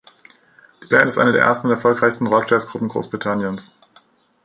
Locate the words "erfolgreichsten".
1.75-2.25